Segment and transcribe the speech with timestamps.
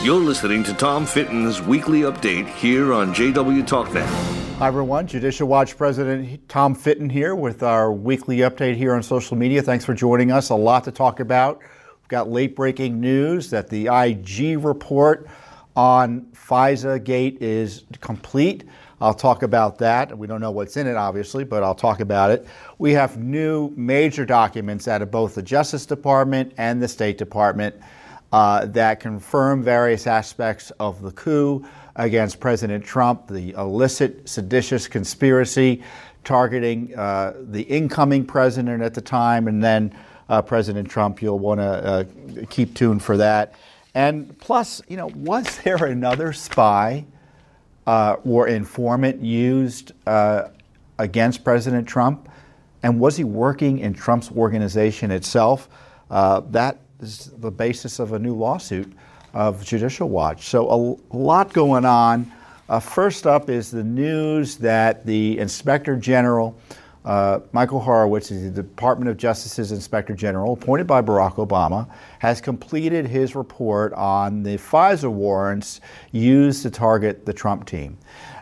[0.00, 4.06] You're listening to Tom Fitton's weekly update here on JW TalkNet.
[4.58, 5.08] Hi, everyone.
[5.08, 9.60] Judicial Watch President Tom Fitton here with our weekly update here on social media.
[9.60, 10.50] Thanks for joining us.
[10.50, 11.58] A lot to talk about.
[11.58, 15.26] We've got late breaking news that the IG report
[15.74, 18.62] on FISA Gate is complete.
[19.00, 20.16] I'll talk about that.
[20.16, 22.46] We don't know what's in it, obviously, but I'll talk about it.
[22.78, 27.74] We have new major documents out of both the Justice Department and the State Department
[28.32, 31.64] uh, that confirm various aspects of the coup
[31.96, 35.82] against President Trump, the illicit, seditious conspiracy
[36.24, 39.94] targeting uh, the incoming president at the time, and then
[40.28, 41.22] uh, President Trump.
[41.22, 42.04] You'll want to uh,
[42.50, 43.54] keep tuned for that.
[43.94, 47.06] And plus, you know, was there another spy
[47.86, 50.48] uh, or informant used uh,
[50.98, 52.28] against President Trump?
[52.82, 55.68] And was he working in Trump's organization itself?
[56.10, 58.92] that is the basis of a new lawsuit
[59.34, 60.46] of Judicial Watch.
[60.48, 62.30] So a lot going on.
[62.68, 66.58] Uh, first up is the news that the Inspector General,
[67.04, 72.40] uh, Michael Horowitz, is the Department of Justice's Inspector General, appointed by Barack Obama, has
[72.40, 75.80] completed his report on the FISA warrants
[76.12, 77.96] used to target the Trump team.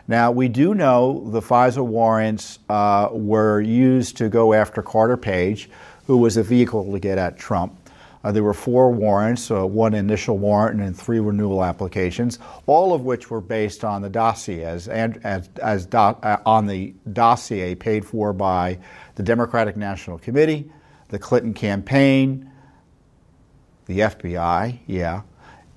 [0.09, 5.69] Now, we do know the FISA warrants uh, were used to go after Carter Page,
[6.05, 7.76] who was a vehicle to get at Trump.
[8.27, 13.03] Uh, there were four warrants, uh, one initial warrant and three renewal applications, all of
[13.03, 18.05] which were based on the dossier as, as, as do, uh, on the dossier paid
[18.05, 18.77] for by
[19.15, 20.69] the Democratic National Committee,
[21.07, 22.51] the Clinton campaign,
[23.85, 25.21] the FBI, yeah,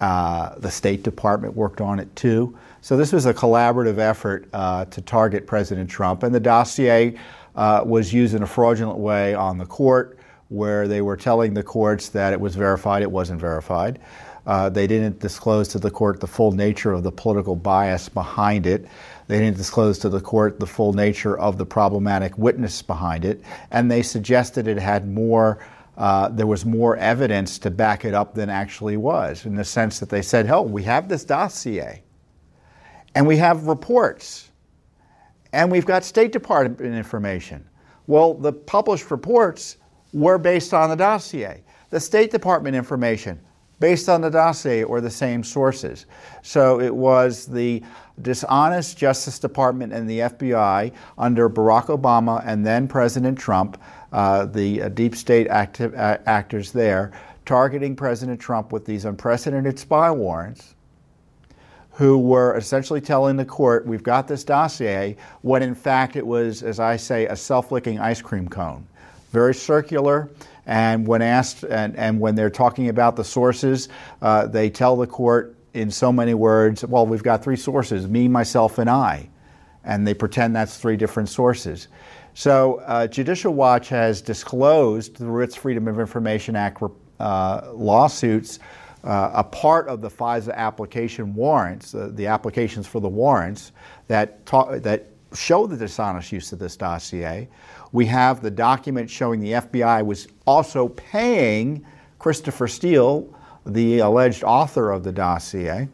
[0.01, 2.59] uh, the State Department worked on it too.
[2.81, 7.15] So this was a collaborative effort uh, to target President Trump, and the dossier
[7.55, 10.19] uh, was used in a fraudulent way on the court
[10.51, 14.01] where they were telling the courts that it was verified, it wasn't verified.
[14.47, 18.67] Uh, they didn't disclose to the court the full nature of the political bias behind
[18.67, 18.87] it.
[19.29, 23.43] They didn't disclose to the court the full nature of the problematic witness behind it.
[23.71, 25.65] And they suggested it had more,
[25.97, 30.01] uh, there was more evidence to back it up than actually was, in the sense
[30.01, 32.03] that they said, hell, we have this dossier,
[33.15, 34.51] and we have reports,
[35.53, 37.65] and we've got State Department information.
[38.09, 39.77] Well, the published reports
[40.13, 41.63] were based on the dossier.
[41.91, 43.41] The State Department information
[43.81, 46.07] based on the dossier or the same sources.
[46.43, 47.83] So it was the
[48.23, 53.81] dishonest Justice Department and the FBI under Barack Obama and then President Trump,
[54.13, 57.13] uh, the uh, deep state active, uh, actors there,
[57.47, 60.75] targeting President Trump with these unprecedented spy warrants.
[61.95, 66.63] Who were essentially telling the court, we've got this dossier, when in fact it was,
[66.63, 68.87] as I say, a self licking ice cream cone
[69.31, 70.31] very circular.
[70.67, 73.89] And when asked, and, and when they're talking about the sources,
[74.23, 78.29] uh, they tell the court in so many words, well, we've got three sources me,
[78.29, 79.29] myself, and I.
[79.85, 81.89] And they pretend that's three different sources.
[82.35, 86.83] So, uh, Judicial Watch has disclosed through its Freedom of Information Act
[87.19, 88.61] uh, lawsuits
[89.03, 93.73] uh, a part of the FISA application warrants, the applications for the warrants
[94.09, 97.49] that, talk, that show the dishonest use of this dossier.
[97.93, 101.85] We have the document showing the FBI was also paying
[102.19, 103.33] Christopher Steele,
[103.67, 105.89] the alleged author of the dossier,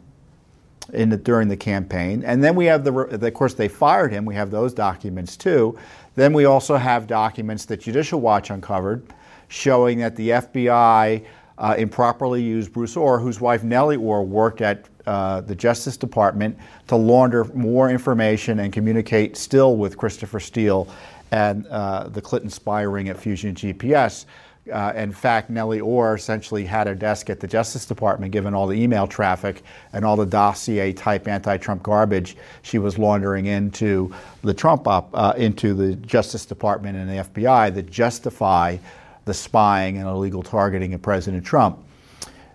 [0.93, 2.23] in the, during the campaign.
[2.23, 4.25] And then we have the, of course, they fired him.
[4.25, 5.77] We have those documents too.
[6.15, 9.03] Then we also have documents that Judicial Watch uncovered
[9.49, 11.25] showing that the FBI
[11.57, 16.57] uh, improperly used Bruce Ohr, whose wife Nellie Ohr worked at uh, the Justice Department
[16.87, 20.87] to launder more information and communicate still with Christopher Steele
[21.31, 24.25] and uh, the Clinton spy ring at Fusion GPS.
[24.71, 28.67] Uh, in fact, Nellie Ohr essentially had a desk at the Justice Department, given all
[28.67, 29.63] the email traffic
[29.93, 34.13] and all the dossier type anti-Trump garbage she was laundering into
[34.43, 38.77] the Trump op, uh, into the Justice Department and the FBI that justify
[39.27, 41.83] the spying and illegal targeting of President Trump.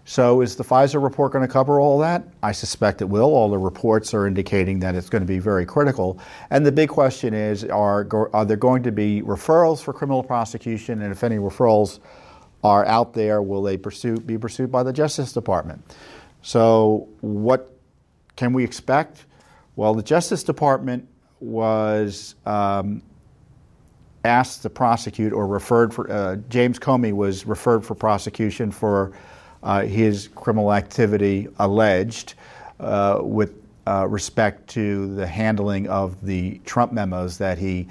[0.05, 2.25] So, is the FISA report going to cover all that?
[2.43, 3.33] I suspect it will.
[3.33, 6.19] All the reports are indicating that it's going to be very critical.
[6.51, 11.03] And the big question is are, are there going to be referrals for criminal prosecution?
[11.03, 12.01] And if any referrals
[12.65, 15.85] are out there, will they pursue, be pursued by the Justice Department?
[16.43, 17.73] So, what
[18.35, 19.27] can we expect?
[19.77, 21.09] Well, the Justice Department
[21.39, 23.03] was um,
[24.25, 29.13] asked to prosecute or referred for, uh, James Comey was referred for prosecution for
[29.63, 32.35] uh, his criminal activity alleged
[32.81, 33.55] uh, with
[33.87, 37.89] uh, respect to the handling of the Trump memos that he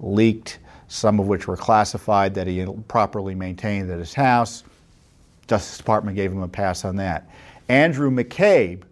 [0.00, 0.58] leaked,
[0.88, 4.64] some of which were classified, that he properly maintained at his house.
[5.46, 7.28] Justice Department gave him a pass on that.
[7.68, 8.82] Andrew McCabe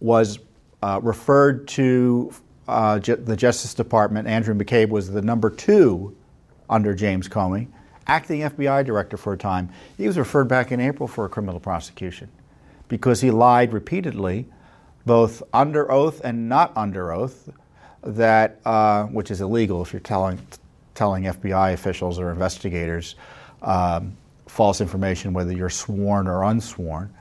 [0.00, 0.38] was
[0.82, 2.32] uh, referred to
[2.68, 4.28] uh, the Justice Department.
[4.28, 6.16] Andrew McCabe was the number two
[6.68, 7.68] under James Comey,
[8.06, 9.70] acting FBI director for a time.
[9.96, 12.28] He was referred back in April for a criminal prosecution
[12.88, 14.46] because he lied repeatedly,
[15.04, 17.48] both under oath and not under oath,
[18.02, 20.44] that uh, which is illegal if you're telling
[20.94, 23.16] telling FBI officials or investigators
[23.62, 24.16] um,
[24.46, 27.12] false information, whether you're sworn or unsworn.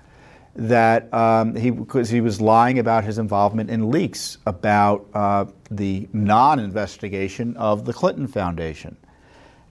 [0.55, 6.07] That um, he because he was lying about his involvement in leaks about uh, the
[6.13, 8.95] non-investigation of the Clinton Foundation.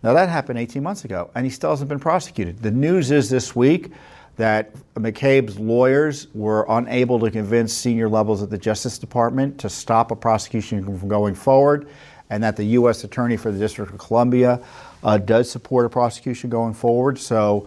[0.03, 2.61] Now that happened 18 months ago, and he still hasn't been prosecuted.
[2.61, 3.91] The news is this week
[4.37, 10.11] that McCabe's lawyers were unable to convince senior levels of the Justice Department to stop
[10.11, 11.89] a prosecution from going forward,
[12.31, 13.05] and that the U.S.
[13.05, 14.61] Attorney for the District of Columbia
[15.03, 17.19] uh, does support a prosecution going forward.
[17.19, 17.67] So,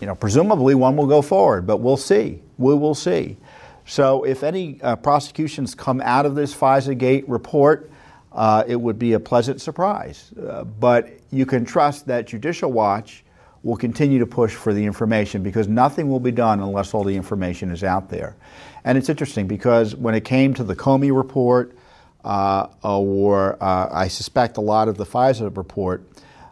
[0.00, 2.40] you know, presumably one will go forward, but we'll see.
[2.56, 3.36] We will see.
[3.84, 7.90] So, if any uh, prosecutions come out of this FISA Gate report,
[8.32, 10.32] uh, it would be a pleasant surprise.
[10.38, 13.24] Uh, but you can trust that Judicial Watch
[13.62, 17.16] will continue to push for the information because nothing will be done unless all the
[17.16, 18.36] information is out there.
[18.84, 21.76] And it's interesting because when it came to the Comey report,
[22.24, 26.06] uh, or uh, I suspect a lot of the FISA report,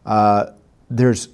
[0.05, 0.47] uh,
[0.91, 1.29] there's,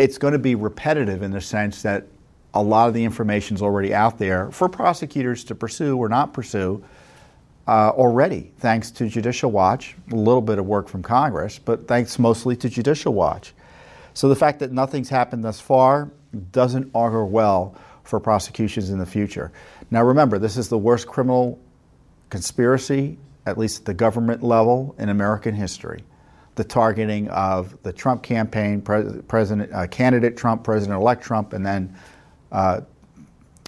[0.00, 2.06] it's going to be repetitive in the sense that
[2.54, 6.32] a lot of the information is already out there for prosecutors to pursue or not
[6.32, 6.82] pursue
[7.68, 12.18] uh, already, thanks to Judicial Watch, a little bit of work from Congress, but thanks
[12.18, 13.52] mostly to Judicial Watch.
[14.14, 16.10] So the fact that nothing's happened thus far
[16.50, 19.52] doesn't augur well for prosecutions in the future.
[19.90, 21.60] Now remember, this is the worst criminal
[22.30, 26.04] conspiracy, at least at the government level, in American history.
[26.56, 31.94] The targeting of the Trump campaign, pres- President, uh, candidate Trump, President-elect Trump, and then
[32.52, 32.80] uh,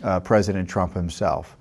[0.02, 1.56] uh, President Trump himself.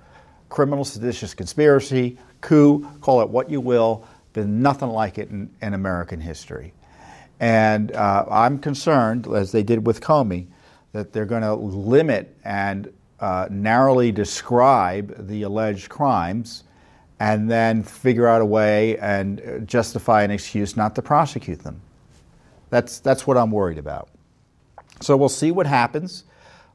[0.48, 5.74] Criminal seditious conspiracy, coup, call it what you will, been nothing like it in, in
[5.74, 6.72] American history.
[7.40, 10.46] And uh, I'm concerned, as they did with Comey,
[10.92, 16.64] that they're going to limit and uh, narrowly describe the alleged crimes
[17.22, 21.80] and then figure out a way and justify an excuse not to prosecute them.
[22.68, 24.08] That's, that's what I'm worried about.
[25.00, 26.24] So we'll see what happens.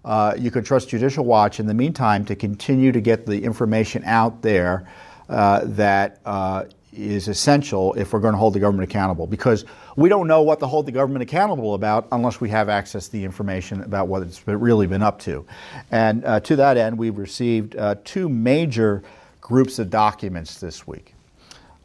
[0.06, 4.06] Uh, you can trust Judicial Watch in the meantime to continue to get the information
[4.06, 4.90] out there
[5.28, 9.66] uh, that uh, is essential if we're going to hold the government accountable because
[9.98, 13.12] we don't know what to hold the government accountable about unless we have access to
[13.12, 15.46] the information about what it's really been up to.
[15.92, 19.04] And uh, to that end, we've received uh, two major
[19.48, 21.16] groups of documents this week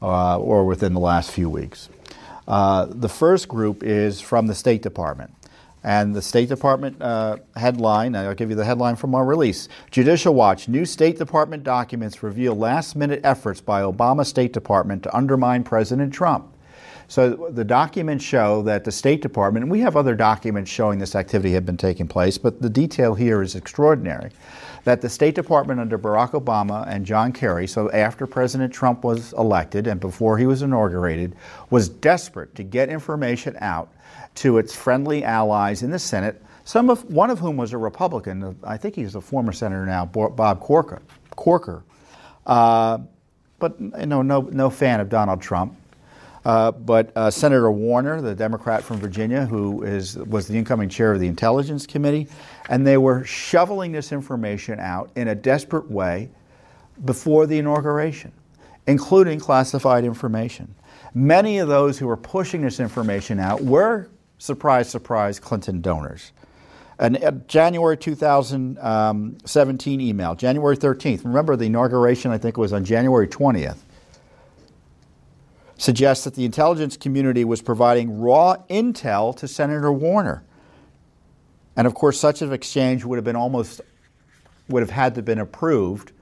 [0.02, 1.88] uh, or within the last few weeks.
[2.48, 5.32] Uh, the first group is from the State Department.
[5.84, 10.34] And the State Department uh, headline, I'll give you the headline from our release Judicial
[10.34, 15.62] Watch New State Department documents reveal last minute efforts by Obama State Department to undermine
[15.62, 16.52] President Trump.
[17.12, 21.14] So the documents show that the State Department, and we have other documents showing this
[21.14, 24.30] activity had been taking place, but the detail here is extraordinary.
[24.84, 29.34] That the State Department under Barack Obama and John Kerry, so after President Trump was
[29.34, 31.36] elected and before he was inaugurated,
[31.68, 33.92] was desperate to get information out
[34.36, 38.56] to its friendly allies in the Senate, some of, one of whom was a Republican.
[38.64, 41.02] I think he's a former senator now, Bob Corker.
[41.36, 41.84] Corker.
[42.46, 43.00] Uh,
[43.58, 45.76] but you know, no, no fan of Donald Trump.
[46.44, 51.12] Uh, but uh, Senator Warner, the Democrat from Virginia, who is, was the incoming chair
[51.12, 52.26] of the Intelligence Committee,
[52.68, 56.30] and they were shoveling this information out in a desperate way
[57.04, 58.32] before the inauguration,
[58.86, 60.74] including classified information.
[61.14, 64.08] Many of those who were pushing this information out were
[64.38, 66.32] surprise, surprise, Clinton donors.
[66.98, 71.24] Uh, January 2017 email, January 13th.
[71.24, 73.78] Remember, the inauguration, I think, it was on January 20th.
[75.82, 80.44] Suggests that the intelligence community was providing raw intel to Senator Warner.
[81.74, 83.80] And of course, such an exchange would have been almost,
[84.68, 86.12] would have had to have been approved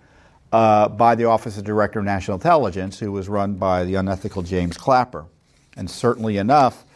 [0.50, 4.40] uh, by the Office of Director of National Intelligence, who was run by the unethical
[4.40, 5.26] James Clapper.
[5.76, 6.86] And certainly enough,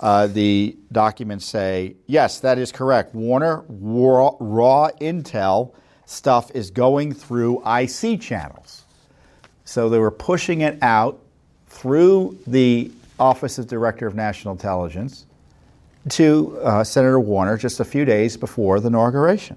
[0.00, 3.14] uh, the documents say, yes, that is correct.
[3.14, 5.74] Warner raw, raw intel
[6.06, 8.86] stuff is going through IC channels.
[9.66, 11.20] So they were pushing it out
[11.86, 15.24] through the Office of Director of National Intelligence
[16.08, 19.56] to uh, Senator Warner just a few days before the inauguration.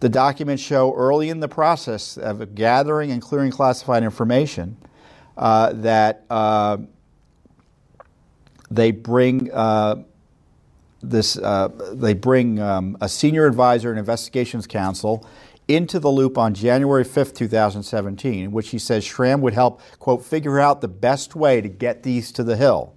[0.00, 4.78] The documents show early in the process of gathering and clearing classified information
[5.36, 6.78] uh, that uh,
[8.70, 10.04] they bring uh,
[11.02, 15.28] this uh, they bring um, a senior advisor and investigations counsel
[15.68, 20.24] into the loop on January 5th, 2017, in which he says Schramm would help, quote,
[20.24, 22.94] figure out the best way to get these to the Hill.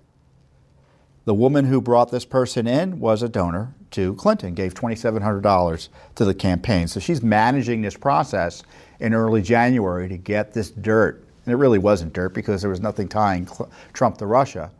[1.25, 6.25] The woman who brought this person in was a donor to Clinton, gave $2,700 to
[6.25, 6.87] the campaign.
[6.87, 8.63] So she's managing this process
[8.99, 11.23] in early January to get this dirt.
[11.45, 13.47] And it really wasn't dirt because there was nothing tying
[13.93, 14.71] Trump to Russia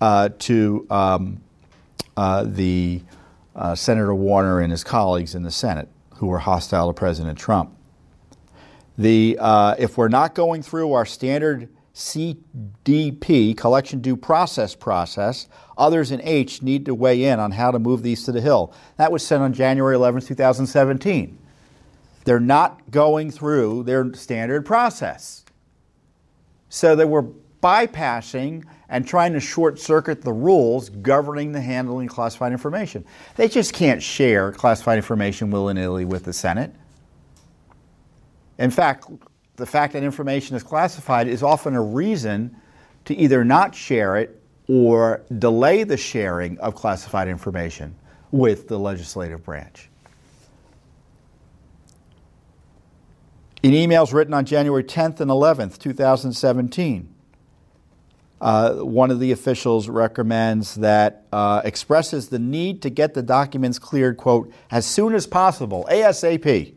[0.00, 1.40] uh, to um,
[2.16, 3.02] uh, the
[3.54, 7.76] uh, Senator Warner and his colleagues in the Senate who were hostile to President Trump.
[8.96, 16.10] The, uh, if we're not going through our standard CDP, collection due process process, others
[16.10, 18.72] in H need to weigh in on how to move these to the Hill.
[18.96, 21.38] That was sent on January 11, 2017.
[22.24, 25.44] They're not going through their standard process.
[26.68, 27.26] So they were
[27.62, 33.04] bypassing and trying to short circuit the rules governing the handling of classified information.
[33.36, 36.74] They just can't share classified information willy nilly with the Senate.
[38.58, 39.06] In fact,
[39.56, 42.56] the fact that information is classified is often a reason
[43.04, 47.94] to either not share it or delay the sharing of classified information
[48.30, 49.88] with the legislative branch.
[53.62, 57.12] In emails written on January 10th and 11th, 2017,
[58.40, 63.78] uh, one of the officials recommends that uh, expresses the need to get the documents
[63.78, 66.74] cleared, quote, as soon as possible, ASAP.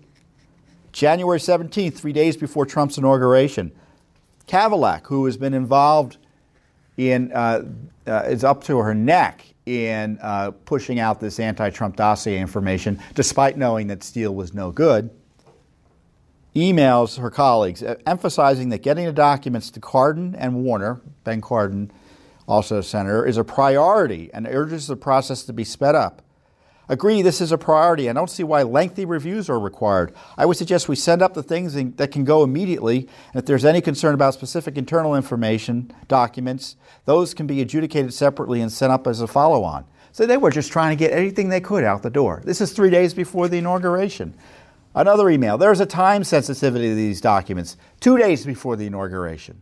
[0.91, 3.71] January 17th, three days before Trump's inauguration,
[4.47, 6.17] Kavalec, who has been involved
[6.97, 7.63] in, uh,
[8.07, 12.99] uh is up to her neck in uh, pushing out this anti Trump dossier information,
[13.13, 15.09] despite knowing that Steele was no good
[16.55, 21.89] emails her colleagues emphasizing that getting the documents to Cardin and Warner, Ben Cardin,
[22.47, 26.21] also a senator, is a priority and urges the process to be sped up.
[26.89, 28.09] Agree, this is a priority.
[28.09, 30.13] I don't see why lengthy reviews are required.
[30.37, 33.07] I would suggest we send up the things that can go immediately.
[33.33, 38.59] And if there's any concern about specific internal information, documents, those can be adjudicated separately
[38.59, 39.85] and sent up as a follow on.
[40.11, 42.41] So they were just trying to get anything they could out the door.
[42.43, 44.35] This is three days before the inauguration.
[44.93, 45.57] Another email.
[45.57, 49.61] There's a time sensitivity to these documents, two days before the inauguration.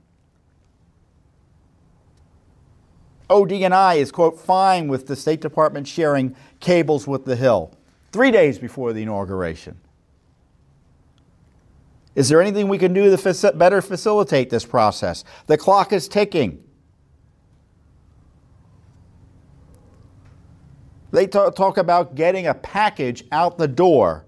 [3.30, 7.72] ODNI is, quote, fine with the State Department sharing cables with the Hill,
[8.12, 9.80] three days before the inauguration.
[12.16, 15.24] Is there anything we can do to better facilitate this process?
[15.46, 16.64] The clock is ticking.
[21.12, 24.26] They talk about getting a package out the door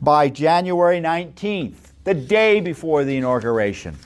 [0.00, 3.96] by January 19th, the day before the inauguration.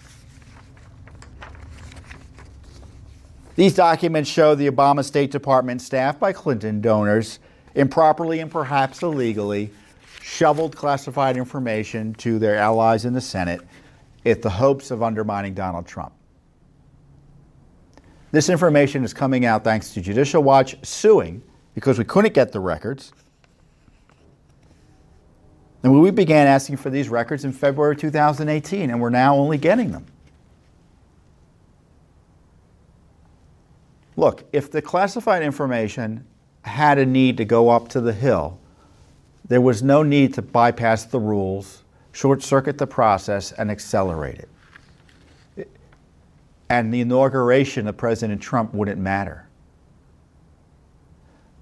[3.57, 7.41] These documents show the Obama State Department, staffed by Clinton donors,
[7.75, 9.71] improperly and perhaps illegally
[10.23, 13.61] shoveled classified information to their allies in the Senate
[14.25, 16.13] in the hopes of undermining Donald Trump.
[18.33, 21.43] This information is coming out thanks to Judicial Watch suing
[21.75, 23.13] because we couldn't get the records
[25.83, 29.93] and we began asking for these records in February 2018, and we're now only getting
[29.93, 30.07] them.
[34.17, 36.27] Look, if the classified information
[36.63, 38.59] had a need to go up to the Hill,
[39.49, 41.83] there was no need to bypass the rules,
[42.13, 44.47] short circuit the process, and accelerate
[45.57, 45.69] it.
[46.69, 49.49] And the inauguration of President Trump wouldn't matter.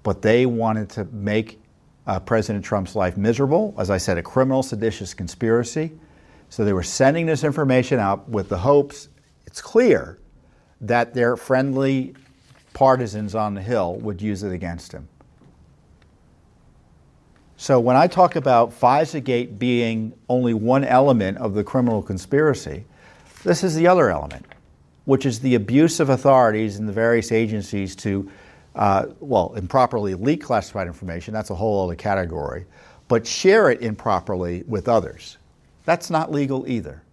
[0.03, 1.61] But they wanted to make
[2.09, 3.75] uh, President Trump's life miserable.
[3.77, 5.91] As I said, a criminal, seditious conspiracy.
[6.49, 9.09] So they were sending this information out with the hopes,
[9.45, 10.17] it's clear,
[10.81, 12.15] that their friendly
[12.73, 15.07] partisans on the Hill would use it against him.
[17.57, 22.85] So when I talk about FISAgate being only one element of the criminal conspiracy,
[23.43, 24.47] this is the other element,
[25.05, 28.31] which is the abuse of authorities in the various agencies to
[28.79, 32.65] uh, well, improperly leak classified information, that's a whole other category,
[33.09, 35.37] but share it improperly with others.
[35.83, 37.03] That's not legal either.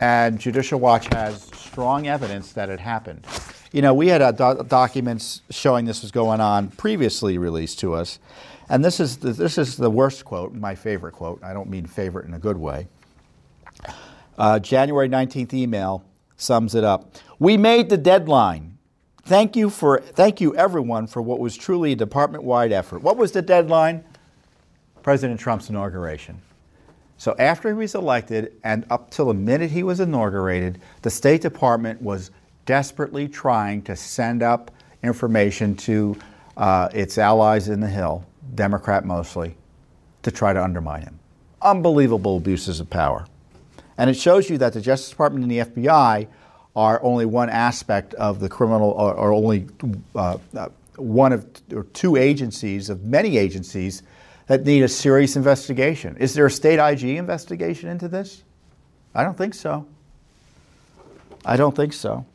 [0.00, 3.26] And Judicial Watch has strong evidence that it happened.
[3.70, 7.92] You know, we had uh, do- documents showing this was going on previously released to
[7.92, 8.18] us,
[8.70, 11.44] and this is the, this is the worst quote, my favorite quote.
[11.44, 12.88] I don't mean favorite in a good way.
[14.38, 16.02] Uh, January 19th email
[16.38, 17.14] sums it up.
[17.38, 18.69] We made the deadline.
[19.30, 23.00] Thank you for thank you everyone for what was truly a department-wide effort.
[23.00, 24.02] What was the deadline?
[25.04, 26.42] President Trump's inauguration.
[27.16, 31.42] So after he was elected and up till the minute he was inaugurated, the State
[31.42, 32.32] Department was
[32.66, 34.72] desperately trying to send up
[35.04, 36.16] information to
[36.56, 39.54] uh, its allies in the Hill, Democrat mostly,
[40.24, 41.20] to try to undermine him.
[41.62, 43.28] Unbelievable abuses of power.
[43.96, 46.26] And it shows you that the Justice Department and the FBI
[46.76, 49.66] are only one aspect of the criminal, or, or only
[50.14, 54.02] uh, uh, one of or two agencies of many agencies
[54.46, 56.16] that need a serious investigation.
[56.16, 58.42] Is there a state IG investigation into this?
[59.14, 59.86] I don't think so.
[61.44, 62.26] I don't think so.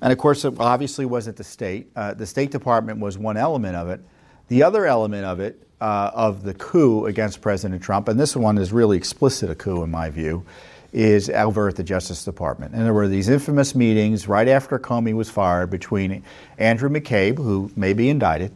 [0.00, 1.90] And of course, it obviously wasn't the state.
[1.94, 4.00] Uh, the State Department was one element of it.
[4.48, 8.58] The other element of it, uh, of the coup against President Trump, and this one
[8.58, 10.44] is really explicit a coup in my view,
[10.92, 12.74] is over at the Justice Department.
[12.74, 16.22] And there were these infamous meetings right after Comey was fired between
[16.58, 18.54] Andrew McCabe, who may be indicted,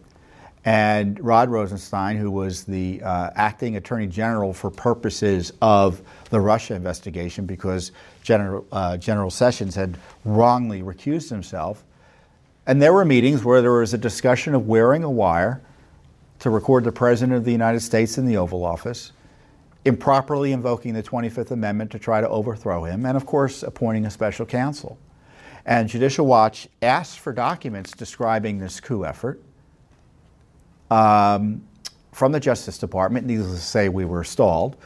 [0.66, 6.74] and Rod Rosenstein, who was the uh, acting attorney general for purposes of the Russia
[6.74, 11.84] investigation because General, uh, general Sessions had wrongly recused himself.
[12.66, 15.62] And there were meetings where there was a discussion of wearing a wire
[16.40, 19.12] to record the President of the United States in the Oval Office,
[19.86, 24.10] improperly invoking the 25th Amendment to try to overthrow him, and of course, appointing a
[24.10, 24.98] special counsel.
[25.64, 29.42] And Judicial Watch asked for documents describing this coup effort
[30.90, 31.66] um,
[32.12, 33.26] from the Justice Department.
[33.26, 34.76] Needless to say, we were stalled.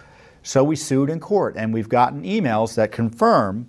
[0.42, 3.68] So we sued in court, and we've gotten emails that confirm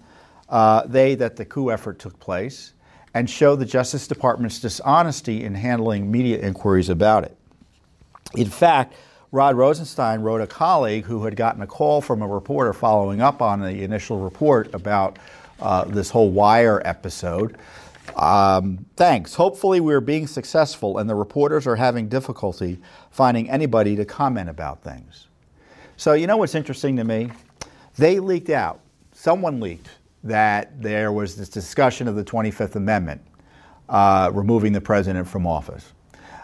[0.49, 2.73] uh, they that the coup effort took place
[3.13, 7.37] and show the Justice Department's dishonesty in handling media inquiries about it.
[8.35, 8.93] In fact,
[9.31, 13.41] Rod Rosenstein wrote a colleague who had gotten a call from a reporter following up
[13.41, 15.17] on the initial report about
[15.59, 17.57] uh, this whole wire episode
[18.15, 19.33] um, thanks.
[19.33, 24.83] Hopefully, we're being successful and the reporters are having difficulty finding anybody to comment about
[24.83, 25.27] things.
[25.97, 27.31] So, you know what's interesting to me?
[27.97, 28.79] They leaked out,
[29.11, 29.89] someone leaked
[30.23, 33.21] that there was this discussion of the 25th Amendment,
[33.89, 35.93] uh, removing the president from office,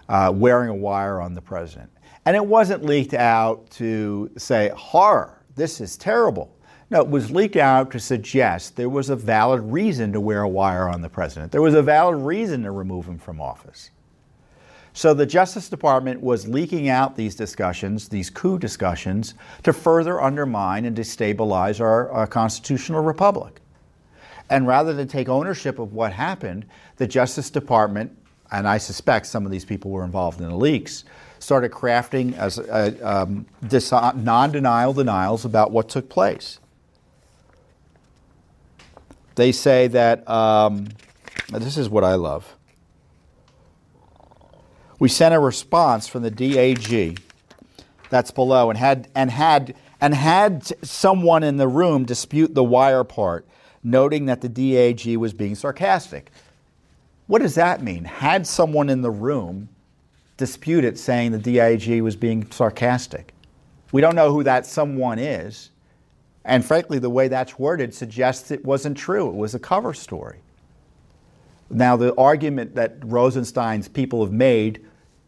[0.10, 1.90] uh, wearing a wire on the president.
[2.28, 6.54] And it wasn't leaked out to say, horror, this is terrible.
[6.90, 10.50] No, it was leaked out to suggest there was a valid reason to wear a
[10.50, 11.54] wire on the president.
[11.54, 13.92] There was a valid reason to remove him from office.
[14.92, 20.84] So the Justice Department was leaking out these discussions, these coup discussions, to further undermine
[20.84, 23.62] and destabilize our, our constitutional republic.
[24.50, 26.66] And rather than take ownership of what happened,
[26.98, 28.12] the Justice Department,
[28.52, 31.06] and I suspect some of these people were involved in the leaks,
[31.40, 32.60] started crafting as
[33.02, 33.46] um,
[34.24, 36.60] non-denial denials about what took place
[39.38, 40.90] they say that um,
[41.52, 42.56] this is what I love.
[45.00, 47.22] We sent a response from the DAG
[48.10, 53.04] that's below and had and had and had someone in the room dispute the wire
[53.04, 53.48] part,
[53.84, 56.32] noting that the DAG was being sarcastic.
[57.28, 58.06] What does that mean?
[58.06, 59.70] Had someone in the room
[60.38, 63.34] dispute it, saying the DAG was being sarcastic?
[63.92, 65.72] We don't know who that someone is.
[66.46, 69.28] And frankly, the way that's worded suggests it wasn't true.
[69.28, 70.40] It was a cover story.
[71.70, 74.86] Now, the argument that Rosenstein's people have made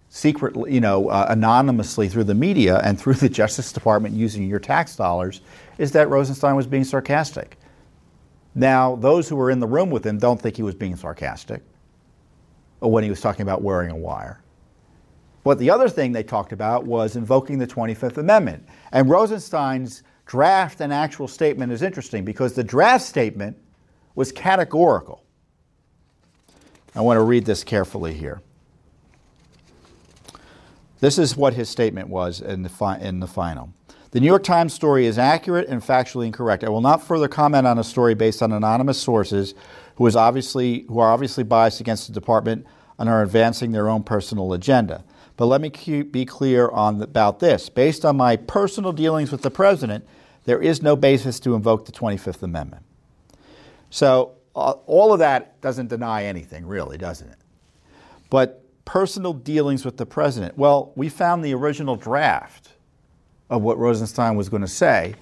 [0.08, 4.60] secretly, you know, uh, anonymously through the media and through the Justice Department using your
[4.60, 5.42] tax dollars
[5.78, 7.58] is that Rosenstein was being sarcastic.
[8.56, 11.62] Now, those who were in the room with him don't think he was being sarcastic
[12.80, 14.42] when he was talking about wearing a wire.
[15.44, 18.68] But the other thing they talked about was invoking the 25th Amendment.
[18.92, 23.58] And Rosenstein's draft and actual statement is interesting because the draft statement
[24.16, 25.24] was categorical.
[26.96, 28.42] I want to read this carefully here.
[31.00, 33.74] This is what his statement was in the, fi- in the final.
[34.12, 36.64] The New York Times story is accurate and factually incorrect.
[36.64, 39.54] I will not further comment on a story based on anonymous sources
[39.96, 42.66] who, is obviously, who are obviously biased against the department
[42.98, 45.04] and are advancing their own personal agenda.
[45.40, 45.70] But let me
[46.04, 47.70] be clear on, about this.
[47.70, 50.06] Based on my personal dealings with the president,
[50.44, 52.84] there is no basis to invoke the 25th Amendment.
[53.90, 57.38] So, uh, all of that doesn't deny anything, really, doesn't it?
[58.30, 62.72] But personal dealings with the president, well, we found the original draft
[63.50, 65.16] of what Rosenstein was going to say,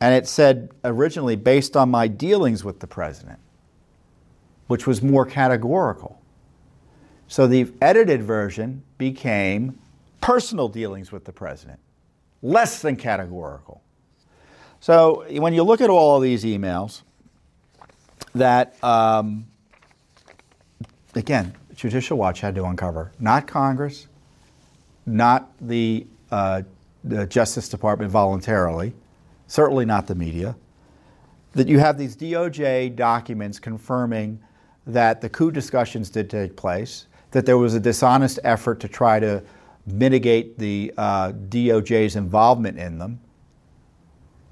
[0.00, 3.38] and it said originally, based on my dealings with the president,
[4.68, 6.18] which was more categorical.
[7.28, 9.78] So the edited version became
[10.20, 11.80] personal dealings with the president,
[12.42, 13.82] less than categorical.
[14.78, 17.00] So when you look at all of these emails,
[18.34, 19.46] that um,
[21.14, 24.06] again, Judicial Watch had to uncover, not Congress,
[25.06, 26.62] not the, uh,
[27.02, 28.92] the Justice Department voluntarily,
[29.46, 30.54] certainly not the media,
[31.54, 34.38] that you have these DOJ documents confirming
[34.86, 39.20] that the coup discussions did take place, that there was a dishonest effort to try
[39.20, 39.42] to
[39.86, 43.20] mitigate the uh, DOJ's involvement in them.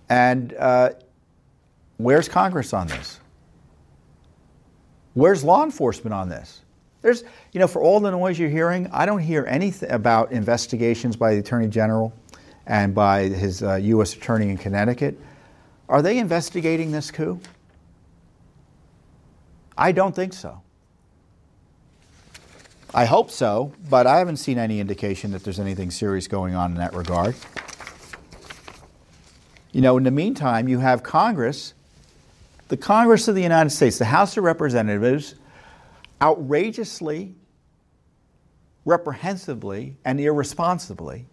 [0.08, 0.90] And uh,
[1.96, 3.20] where's Congress on this?
[5.14, 6.62] Where's law enforcement on this?
[7.02, 11.16] There's, you know, for all the noise you're hearing, I don't hear anything about investigations
[11.16, 12.12] by the Attorney General
[12.66, 14.14] and by his uh, U.S.
[14.14, 15.18] Attorney in Connecticut.
[15.88, 17.40] Are they investigating this coup?
[19.76, 20.60] I don't think so.
[22.94, 26.72] I hope so, but I haven't seen any indication that there's anything serious going on
[26.72, 27.34] in that regard.
[29.72, 31.74] You know, in the meantime, you have Congress,
[32.68, 35.34] the Congress of the United States, the House of Representatives,
[36.22, 37.34] outrageously,
[38.84, 41.26] reprehensibly, and irresponsibly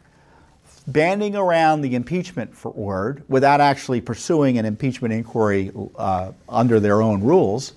[0.88, 7.24] banding around the impeachment word without actually pursuing an impeachment inquiry uh, under their own
[7.24, 7.74] rules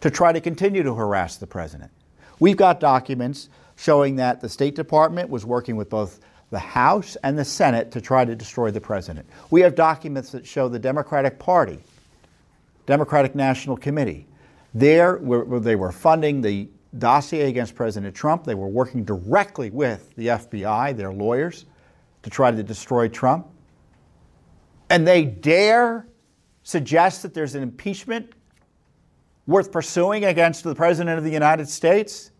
[0.00, 1.90] to try to continue to harass the president.
[2.38, 6.20] We've got documents showing that the State Department was working with both
[6.50, 9.26] the House and the Senate to try to destroy the president.
[9.50, 11.78] We have documents that show the Democratic Party,
[12.86, 14.26] Democratic National Committee,
[14.74, 16.68] there where they were funding the
[16.98, 18.44] dossier against President Trump.
[18.44, 21.64] They were working directly with the FBI, their lawyers,
[22.22, 23.48] to try to destroy Trump.
[24.88, 26.06] And they dare
[26.62, 28.32] suggest that there's an impeachment
[29.46, 32.30] worth pursuing against the President of the United States?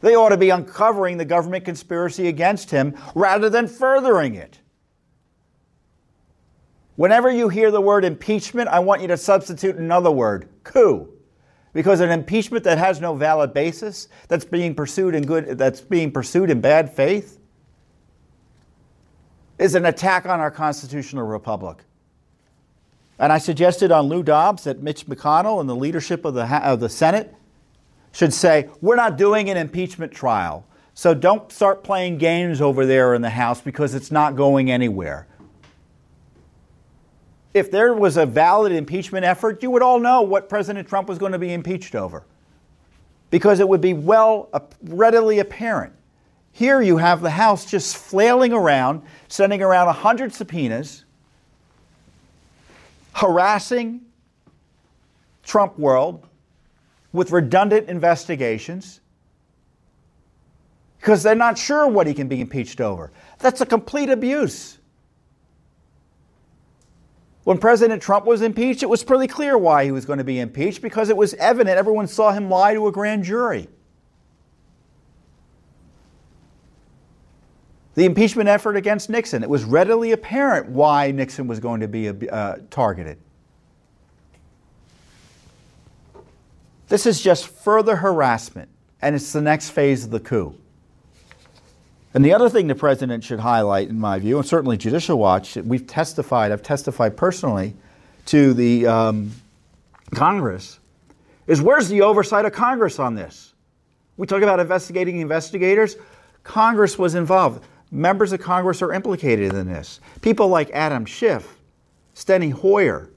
[0.00, 4.58] They ought to be uncovering the government conspiracy against him rather than furthering it.
[6.96, 11.08] Whenever you hear the word impeachment, I want you to substitute another word coup.
[11.72, 16.10] Because an impeachment that has no valid basis, that's being pursued in good that's being
[16.10, 17.38] pursued in bad faith,
[19.58, 21.84] is an attack on our constitutional republic.
[23.20, 26.80] And I suggested on Lou Dobbs that Mitch McConnell and the leadership of the, of
[26.80, 27.34] the Senate
[28.12, 30.66] should say, We're not doing an impeachment trial.
[30.94, 35.26] So don't start playing games over there in the House because it's not going anywhere.
[37.52, 41.18] If there was a valid impeachment effort, you would all know what President Trump was
[41.18, 42.24] going to be impeached over
[43.28, 45.92] because it would be well uh, readily apparent.
[46.52, 51.04] Here you have the House just flailing around, sending around 100 subpoenas
[53.12, 54.02] harassing
[55.42, 56.26] Trump world
[57.12, 59.00] with redundant investigations
[60.98, 63.10] because they're not sure what he can be impeached over.
[63.38, 64.78] That's a complete abuse.
[67.44, 70.38] When President Trump was impeached, it was pretty clear why he was going to be
[70.38, 73.68] impeached because it was evident everyone saw him lie to a grand jury.
[77.94, 79.42] The impeachment effort against Nixon.
[79.42, 83.18] It was readily apparent why Nixon was going to be uh, targeted.
[86.88, 88.68] This is just further harassment,
[89.00, 90.54] and it's the next phase of the coup.
[92.12, 95.56] And the other thing the president should highlight, in my view, and certainly Judicial Watch,
[95.56, 97.74] we've testified, I've testified personally
[98.26, 99.30] to the um,
[100.14, 100.80] Congress,
[101.46, 103.54] is where's the oversight of Congress on this?
[104.16, 105.96] We talk about investigating investigators.
[106.42, 107.64] Congress was involved.
[107.90, 110.00] Members of Congress are implicated in this.
[110.20, 111.58] People like Adam Schiff,
[112.14, 113.10] Steny Hoyer.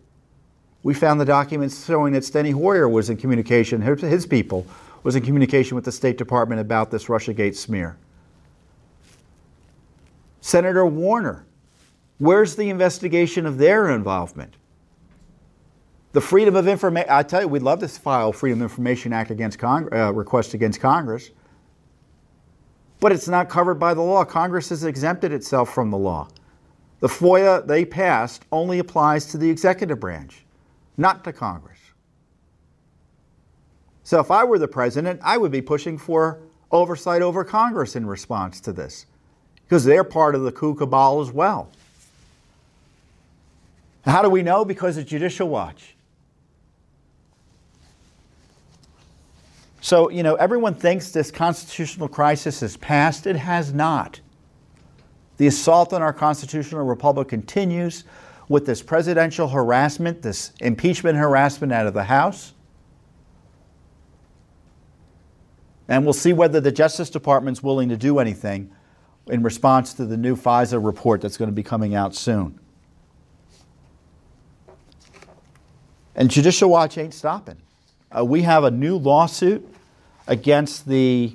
[0.82, 4.66] We found the documents showing that Steny Hoyer was in communication, his people
[5.04, 7.98] was in communication with the State Department about this Russiagate smear.
[10.42, 11.46] Senator Warner,
[12.18, 14.56] where's the investigation of their involvement?
[16.14, 19.32] The Freedom of Information, I tell you, we'd love to file Freedom of Information Act
[19.32, 21.32] against Cong- uh, request against Congress
[23.04, 24.24] but it's not covered by the law.
[24.24, 26.26] Congress has exempted itself from the law.
[27.02, 30.46] The FOIA they passed only applies to the executive branch,
[30.96, 31.80] not to Congress.
[34.04, 36.40] So if I were the president, I would be pushing for
[36.72, 39.06] oversight over Congress in response to this,
[39.66, 41.70] because they're part of the coup cabal as well.
[44.06, 44.64] How do we know?
[44.64, 45.94] Because of Judicial Watch.
[49.84, 53.28] So, you know, everyone thinks this constitutional crisis has passed.
[53.28, 54.22] It has not.
[55.36, 58.06] The assault on our constitutional republic continues
[58.48, 62.54] with this presidential harassment, this impeachment harassment out of the House.
[65.90, 68.72] And we'll see whether the Justice Department's willing to do anything
[69.28, 72.58] in response to the new FISA report that's going to be coming out soon.
[76.16, 77.58] And Judicial Watch ain't stopping.
[78.18, 79.72] Uh, we have a new lawsuit
[80.28, 81.34] against the.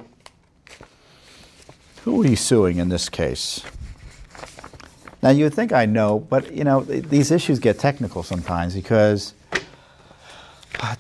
[2.05, 3.63] Who are you suing in this case?
[5.23, 9.35] Now you would think I know, but you know these issues get technical sometimes because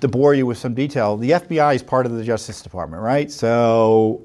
[0.01, 3.31] to bore you with some detail, the FBI is part of the Justice Department, right?
[3.31, 4.23] So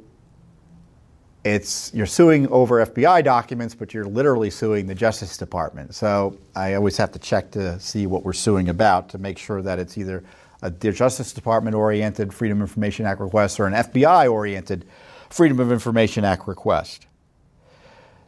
[1.44, 5.94] it's you're suing over FBI documents, but you're literally suing the Justice Department.
[5.94, 9.62] So I always have to check to see what we're suing about to make sure
[9.62, 10.24] that it's either
[10.64, 14.86] a Justice Department oriented Freedom of Information Act request or an FBI oriented
[15.30, 17.06] Freedom of Information Act request.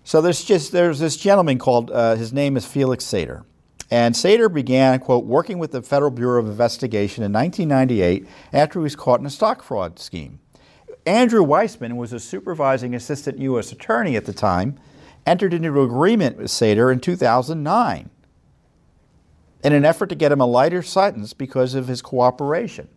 [0.04, 3.44] So there's just there's this gentleman called uh, his name is Felix Sater.
[3.90, 8.84] And Sater began, quote, working with the Federal Bureau of Investigation in 1998 after he
[8.84, 10.40] was caught in a stock fraud scheme.
[11.06, 13.72] Andrew Weissmann was a supervising assistant U.S.
[13.72, 14.80] attorney at the time,
[15.26, 18.10] entered into an agreement with Sater in 2009
[19.66, 22.88] in an effort to get him a lighter sentence because of his cooperation.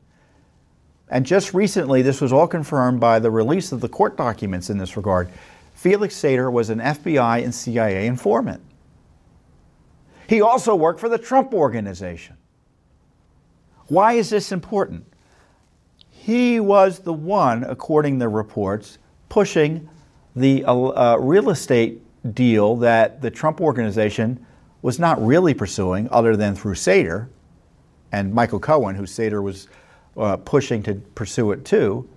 [1.08, 4.76] And just recently, this was all confirmed by the release of the court documents in
[4.76, 5.30] this regard.
[5.72, 8.60] Felix Sater was an FBI and CIA informant.
[10.28, 12.36] He also worked for the Trump Organization.
[13.86, 15.10] Why is this important?
[16.10, 18.98] He was the one, according to reports,
[19.30, 19.88] pushing
[20.36, 22.02] the uh, real estate
[22.34, 24.44] deal that the Trump Organization
[24.82, 27.28] was not really pursuing, other than through Sater
[28.12, 29.68] and Michael Cohen, who Sater was
[30.16, 32.08] uh, pushing to pursue it too,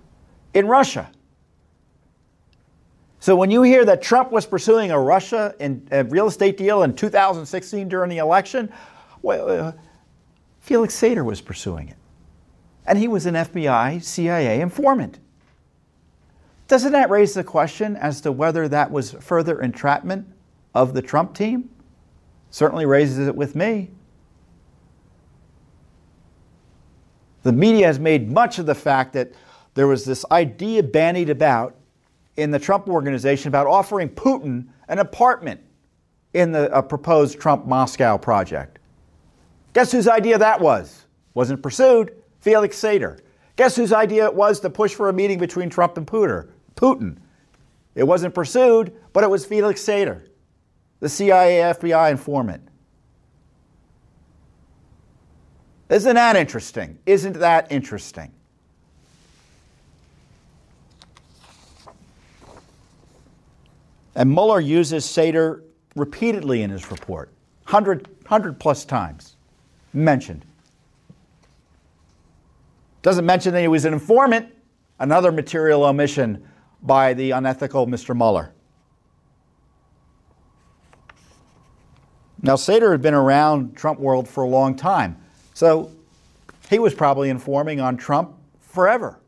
[0.54, 1.10] in Russia.
[3.20, 6.82] So when you hear that Trump was pursuing a Russia in, a real estate deal
[6.82, 8.72] in 2016 during the election,
[9.22, 9.72] well, uh,
[10.60, 11.96] Felix Sater was pursuing it.
[12.86, 15.20] And he was an FBI, CIA informant.
[16.66, 20.26] Doesn't that raise the question as to whether that was further entrapment
[20.74, 21.70] of the Trump team?
[22.52, 23.90] Certainly raises it with me.
[27.42, 29.32] The media has made much of the fact that
[29.74, 31.74] there was this idea bandied about
[32.36, 35.60] in the Trump organization about offering Putin an apartment
[36.34, 38.78] in the proposed Trump Moscow project.
[39.72, 41.06] Guess whose idea that was?
[41.34, 42.14] Wasn't pursued.
[42.40, 43.20] Felix Sater.
[43.56, 47.16] Guess whose idea it was to push for a meeting between Trump and Putin?
[47.94, 50.26] It wasn't pursued, but it was Felix Sater,
[51.02, 52.62] the CIA FBI informant.
[55.88, 56.96] Isn't that interesting?
[57.06, 58.30] Isn't that interesting?
[64.14, 65.62] And Mueller uses Sater
[65.96, 67.30] repeatedly in his report,
[67.64, 69.34] 100, 100 plus times
[69.92, 70.44] mentioned.
[73.02, 74.54] Doesn't mention that he was an informant,
[75.00, 76.46] another material omission
[76.80, 78.16] by the unethical Mr.
[78.16, 78.52] Mueller.
[82.42, 85.16] Now, Sater had been around Trump world for a long time,
[85.54, 85.92] so
[86.68, 89.18] he was probably informing on Trump forever.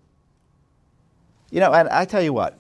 [1.51, 2.59] You know, and I tell you what,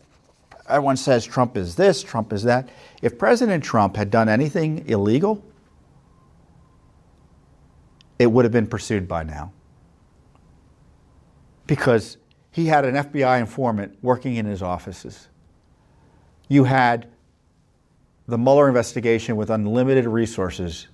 [0.68, 2.68] everyone says Trump is this, Trump is that.
[3.02, 5.44] If President Trump had done anything illegal,
[8.20, 9.52] it would have been pursued by now.
[11.66, 12.18] Because
[12.52, 15.28] he had an FBI informant working in his offices.
[16.48, 17.08] You had
[18.26, 20.88] the Mueller investigation with unlimited resources,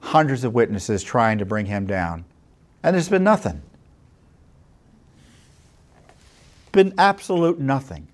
[0.00, 2.24] hundreds of witnesses trying to bring him down,
[2.82, 3.62] and there's been nothing
[6.74, 8.06] been absolute nothing.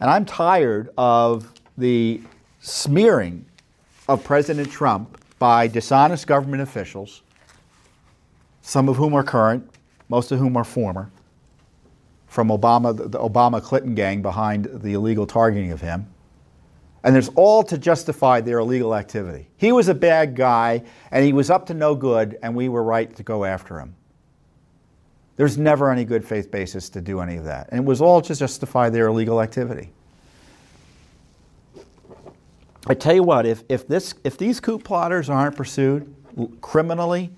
[0.00, 2.20] And I'm tired of the
[2.60, 3.44] smearing
[4.08, 7.22] of President Trump by dishonest government officials,
[8.62, 9.70] some of whom are current,
[10.08, 11.10] most of whom are former,
[12.30, 16.06] from Obama, the Obama Clinton gang behind the illegal targeting of him.
[17.02, 19.48] And there's all to justify their illegal activity.
[19.56, 22.84] He was a bad guy, and he was up to no good, and we were
[22.84, 23.96] right to go after him.
[25.36, 27.68] There's never any good faith basis to do any of that.
[27.72, 29.90] And it was all to justify their illegal activity.
[32.86, 36.14] I tell you what, if, if, this, if these coup plotters aren't pursued
[36.60, 37.32] criminally,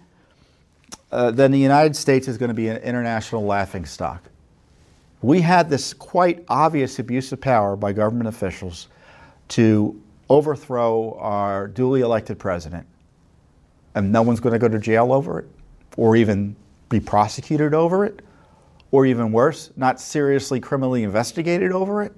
[1.10, 4.28] uh, then the United States is going to be an international laughingstock.
[5.22, 8.88] We had this quite obvious abuse of power by government officials
[9.48, 12.86] to overthrow our duly elected president,
[13.94, 15.46] and no one's going to go to jail over it
[15.96, 16.56] or even
[16.88, 18.22] be prosecuted over it,
[18.90, 22.12] or even worse, not seriously criminally investigated over it?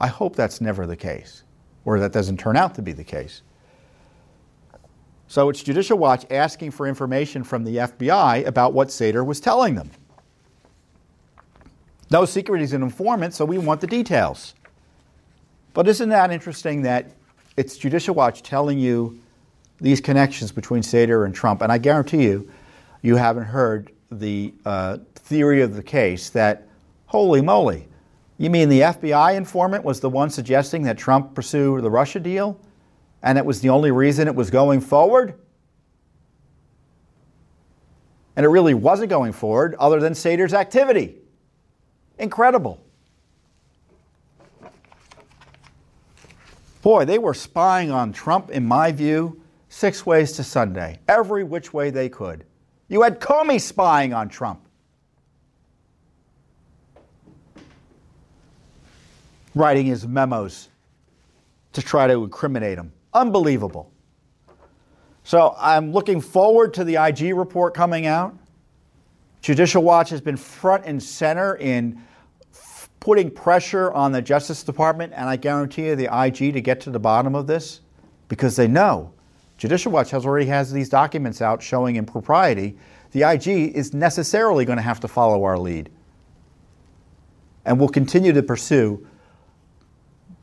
[0.00, 1.42] I hope that's never the case,
[1.84, 3.42] or that doesn't turn out to be the case.
[5.26, 9.74] So it's Judicial Watch asking for information from the FBI about what Sater was telling
[9.74, 9.90] them.
[12.12, 14.54] No secret he's an informant, so we want the details.
[15.72, 17.10] But isn't that interesting that
[17.56, 19.18] it's Judicial Watch telling you
[19.80, 21.62] these connections between Sater and Trump?
[21.62, 22.50] And I guarantee you,
[23.00, 26.68] you haven't heard the uh, theory of the case that,
[27.06, 27.88] holy moly,
[28.36, 32.60] you mean the FBI informant was the one suggesting that Trump pursue the Russia deal?
[33.22, 35.34] And it was the only reason it was going forward?
[38.36, 41.21] And it really wasn't going forward other than Sater's activity.
[42.22, 42.80] Incredible.
[46.80, 51.74] Boy, they were spying on Trump, in my view, six ways to Sunday, every which
[51.74, 52.44] way they could.
[52.88, 54.60] You had Comey spying on Trump.
[59.56, 60.68] Writing his memos
[61.72, 62.92] to try to incriminate him.
[63.12, 63.90] Unbelievable.
[65.24, 68.36] So I'm looking forward to the IG report coming out.
[69.40, 72.00] Judicial Watch has been front and center in
[73.02, 76.90] putting pressure on the Justice Department, and I guarantee you the IG to get to
[76.92, 77.80] the bottom of this
[78.28, 79.12] because they know
[79.58, 82.76] Judicial Watch has already has these documents out showing impropriety.
[83.10, 85.90] The IG is necessarily going to have to follow our lead.
[87.64, 89.04] And we'll continue to pursue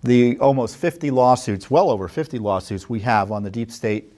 [0.03, 4.11] the almost 50 lawsuits, well over 50 lawsuits we have on the deep state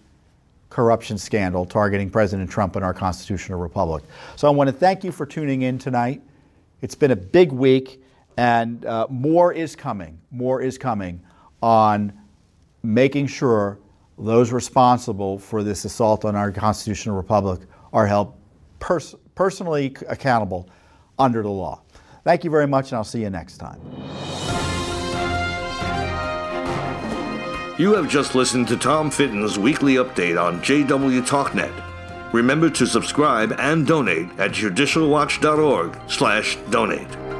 [0.71, 4.03] corruption scandal targeting President Trump and our constitutional republic.
[4.35, 6.23] So I want to thank you for tuning in tonight.
[6.81, 8.00] It's been a big week,
[8.37, 10.19] and uh, more is coming.
[10.31, 11.21] More is coming
[11.61, 12.13] on
[12.83, 13.79] making sure
[14.17, 17.61] those responsible for this assault on our constitutional republic
[17.93, 18.33] are held
[18.79, 20.67] pers- personally accountable
[21.17, 21.81] under the law.
[22.23, 23.79] Thank you very much, and I'll see you next time.
[27.79, 31.73] You have just listened to Tom Fitton's weekly update on JW TalkNet.
[32.31, 37.30] Remember to subscribe and donate at judicialwatch.org/donate.